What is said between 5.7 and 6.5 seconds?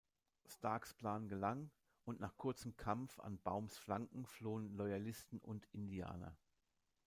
Indianer.